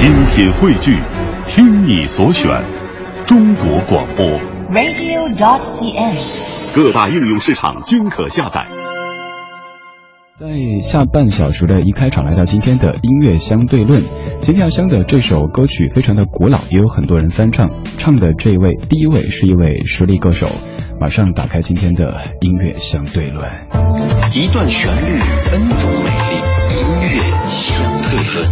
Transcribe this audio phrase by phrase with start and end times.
[0.00, 0.98] 精品汇聚，
[1.44, 2.50] 听你所选，
[3.26, 4.24] 中国广播。
[4.70, 6.74] radio.dot.cn，。
[6.74, 8.66] 各大应用市场均可下载。
[10.38, 10.46] 在
[10.80, 14.02] 下半小时的一开场，来到今天的音乐相对论。
[14.40, 17.68] 今天要相的这首歌曲非常的古老，也有很多人翻唱。
[17.98, 20.48] 唱的这一位，第一位是一位实力歌手。
[20.98, 23.46] 马上打开今天的音乐相对论。
[24.32, 25.02] 一段旋律
[25.52, 26.36] ，N 种美丽，
[26.72, 27.20] 音乐
[27.50, 28.48] 相对论。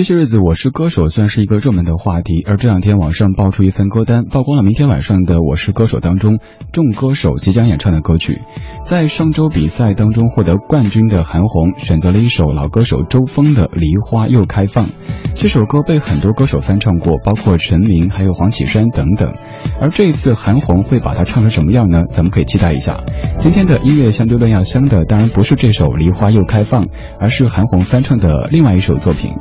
[0.00, 6.38] 这些日子，我是歌手算是一个热门的话题，而这两天网上爆出一份歌单，曝光了明天晚上的《我是歌手》当中
[6.72, 8.40] 众歌手即将演唱的歌曲。
[8.82, 14.86] 在上周比赛当中获得冠军的韩红选择了一首老歌手周峰的《梨花又开放》。
[15.34, 19.34] 这首歌被很多歌手翻唱过，包括陈明、还有黄绮珊等等。
[19.82, 22.04] 而这一次韩红会把它唱成什么样呢？
[22.08, 23.04] 咱们可以期待一下。
[23.38, 26.86] 今天的音乐相对论要香的，当然不是这首《梨花又开放》，
[27.20, 29.34] 而是韩红翻唱的另外一首作品。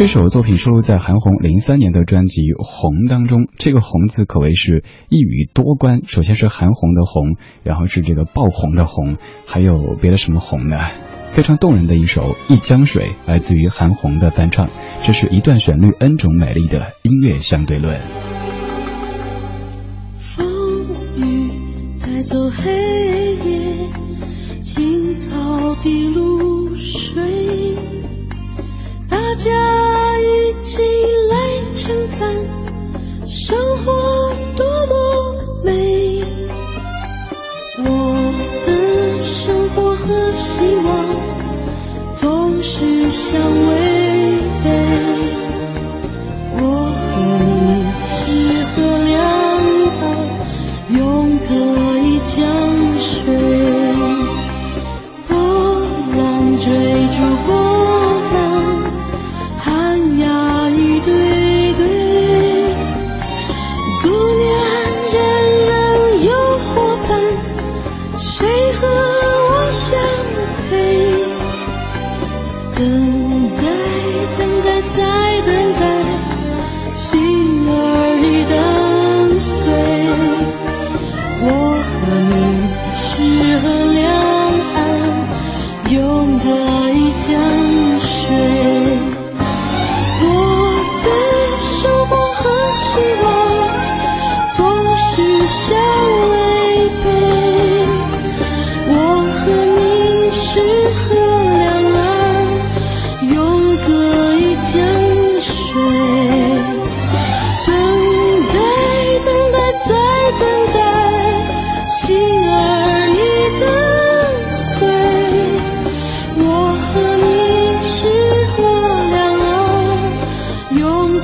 [0.00, 3.48] 这首作品收录在韩红零三年的专辑《红》当中。
[3.58, 10.78] 这个“红”字可谓是一语多关，首先是韩红的“红”，然后是这个爆红的“红”，还有别的什么“红”呢？
[11.32, 14.70] 非常动人的一首《一江水》，来自于韩红的翻唱。
[15.02, 18.00] 这是一段旋律 N 种美丽的音乐相对论。
[20.16, 20.46] 风
[21.18, 21.50] 雨
[22.00, 22.72] 带走黑
[23.34, 23.92] 夜，
[24.62, 27.76] 青草的露水，
[29.06, 29.50] 大家
[30.80, 30.86] 起
[31.28, 31.36] 来
[31.72, 36.22] 称赞生活多么美。
[37.76, 37.84] 我
[38.66, 40.88] 的生活和希望
[42.12, 43.69] 总是向往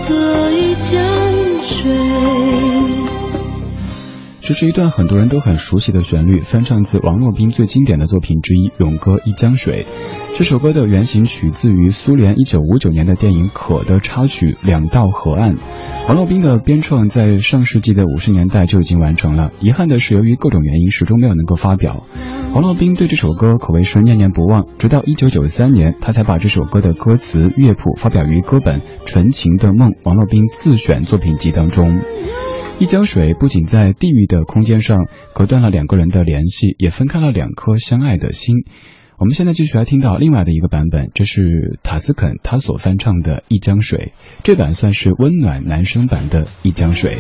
[0.09, 1.91] 永隔一江水。
[4.41, 9.85] 这是一段很多人都很熟悉的旋律，翻唱自王洛宾最经典的作品之一《勇歌一江水》。
[10.39, 15.57] 这首歌的原型取自于苏联1959年的电影《可》的插曲《两道河岸》。
[16.07, 22.05] 王洛宾的编创在上世纪的五十年代就已经完成了，遗憾的是由于各种原因始终没有能够发表。
[22.57, 32.01] 王洛宾对这首歌可谓是念念不忘，直到一九九三年，他才把这首歌的歌词乐谱发表于歌本《纯情的梦》王洛宾自选作品集当中。
[32.79, 38.65] 一江水不仅在地域的空间上隔断了两个人的联系，也分开了两颗相爱的心。
[39.19, 44.13] 我们现在继续来听到另外的一个版本，这是塔斯肯他所翻唱的《一江水》，
[44.45, 47.17] 这版算是温暖男生版的《一江水》。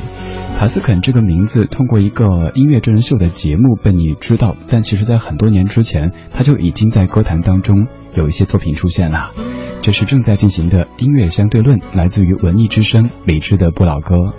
[0.58, 9.32] 塔斯肯这个名字通过一个音乐真人秀的节目被你知道，但其实在很多年之前，他就已经在歌坛当中有一些作品出现了。
[9.80, 14.34] 这是正在进行的音乐相对论，来自于文艺之声李志的不老歌。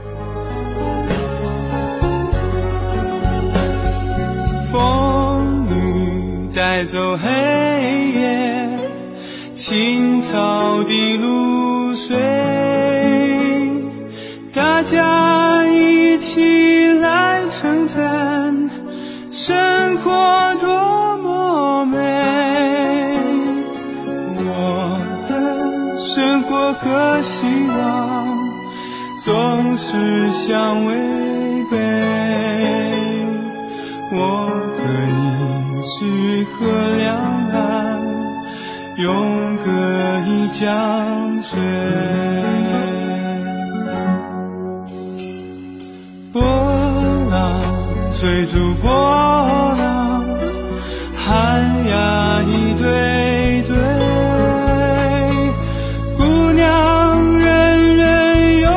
[6.78, 7.28] 带走黑
[8.14, 8.70] 夜，
[9.52, 12.16] 青草的露水，
[14.54, 18.70] 大家一起来称赞
[19.32, 21.98] 生活多么美。
[24.46, 28.28] 我的生活和希望
[29.26, 30.94] 总是相违
[31.72, 31.78] 背。
[34.12, 34.52] 我
[36.00, 36.06] 是
[36.44, 36.68] 河
[37.00, 37.98] 两岸，
[38.98, 39.72] 永隔
[40.28, 40.62] 一江
[41.42, 41.60] 水。
[46.32, 46.40] 波
[47.32, 47.60] 浪
[48.22, 48.94] 追逐波
[49.80, 50.24] 浪，
[51.16, 51.32] 海
[51.90, 53.74] 呀一对对，
[56.16, 58.70] 姑娘人人有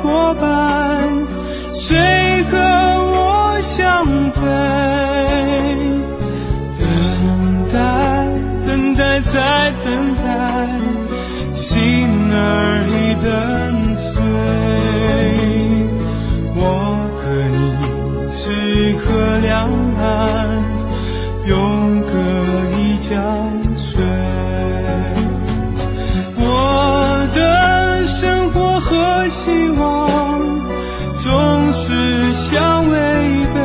[0.00, 1.26] 伙伴，
[1.72, 4.77] 谁和我相配？
[23.98, 24.06] 对。
[26.36, 30.48] 我的生活和希望
[31.20, 32.96] 总是相违
[33.52, 33.60] 背。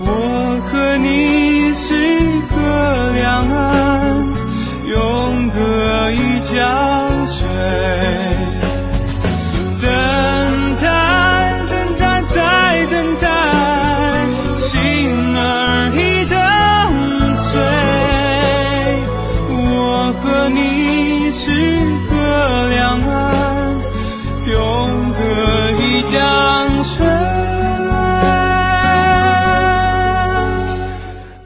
[0.00, 1.94] 我和你是
[2.48, 2.56] 隔
[3.12, 4.32] 两岸，
[4.88, 6.93] 永隔一江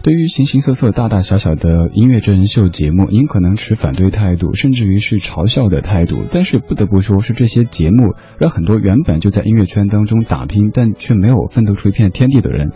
[0.09, 6.25] 对于形形色色、大大小小的音乐真人秀节目，您可能持反对态度，甚至于是嘲笑的态度。
[6.31, 12.71] 但是不得不说，是这些节目让很多原本就在音乐圈当中打拼，但却没有奋斗出一片天地的人，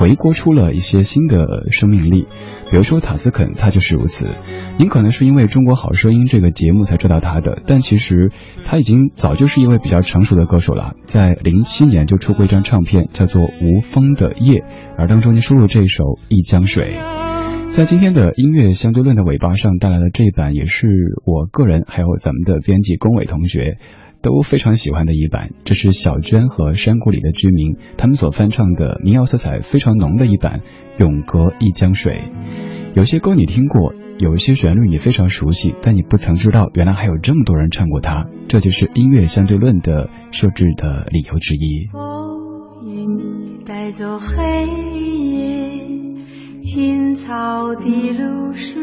[0.00, 2.26] 回锅出了一些新的生命力。
[2.70, 4.30] 比如说塔斯肯，他就是如此。
[4.78, 8.32] 您可能是因为《中国好声音》这个节目才知道他的，但其实
[8.64, 10.94] 他已经早就是一位比较成熟的歌手了。
[11.04, 14.60] 在零七年就出过一张唱片，叫做《无风的夜》，
[14.96, 16.94] 而当中就收录这一首《一江水》。
[17.68, 20.88] 在今天的音乐相对论的尾巴上带来的这一版，也是
[21.26, 23.76] 我个人还有咱们的编辑龚伟同学
[24.22, 25.50] 都非常喜欢的一版。
[25.64, 30.60] 这是小娟和山谷里的居民他们所翻唱的民谣色彩非常浓的一版
[30.98, 32.14] 《永隔一江水》。
[32.94, 38.26] 有些歌你听过，有一些旋律你非常熟悉，但你不曾知道原来还有这么多人唱过它。
[38.48, 41.88] 这就是音乐相对论的设置的理由之一。
[41.92, 45.86] 风雨带走黑夜，
[46.60, 48.82] 青草的露水，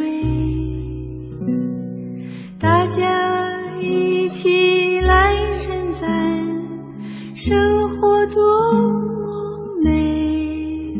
[2.60, 3.52] 大家
[3.82, 4.77] 一起，
[7.48, 7.56] 生
[7.96, 8.44] 活多
[8.92, 10.98] 么美。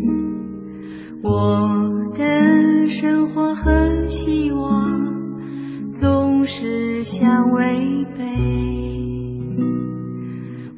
[1.22, 8.24] 我的生活和希望总是相违背。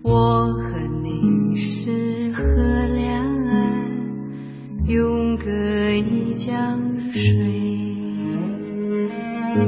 [0.01, 2.44] 我和你是河
[2.95, 4.07] 两岸，
[4.88, 5.51] 永隔
[5.92, 6.81] 一江
[7.12, 7.30] 水。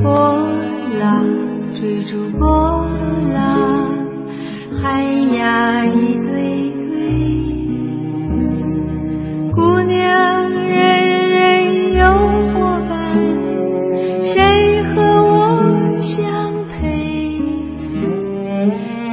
[0.01, 0.51] 波
[0.99, 2.80] 浪追逐波浪，
[5.41, 6.85] 海呀一对对。
[9.55, 12.05] 姑娘人人有
[12.53, 12.93] 伙伴，
[14.21, 16.21] 谁和我相
[16.67, 17.39] 配？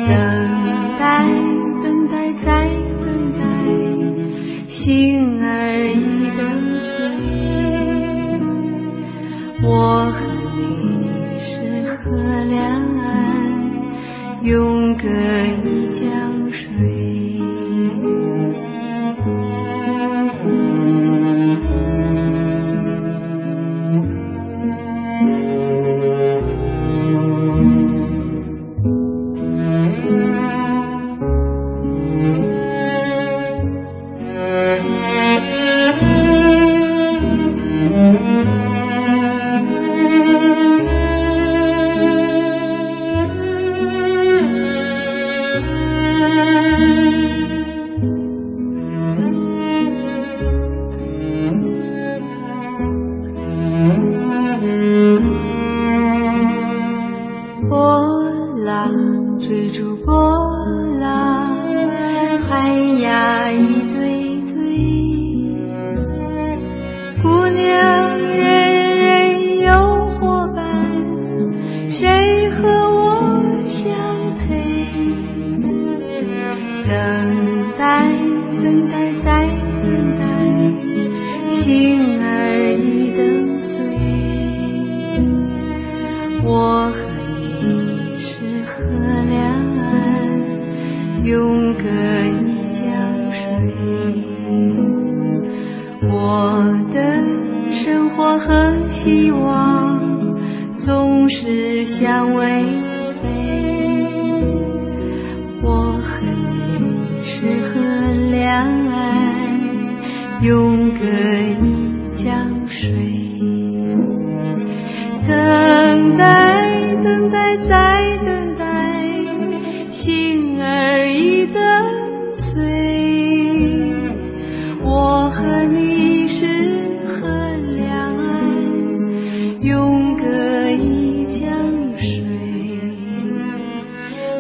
[0.07, 0.13] 等
[0.99, 1.25] 待，
[1.83, 2.69] 等待，再
[3.01, 3.41] 等待，
[4.67, 5.47] 心儿
[5.97, 6.93] 已等碎。
[9.63, 10.27] 我和
[10.59, 12.13] 你是河
[12.51, 12.61] 两
[12.99, 13.78] 岸，
[14.43, 15.09] 永隔
[15.65, 16.69] 一江水。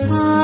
[0.07, 0.38] Bye.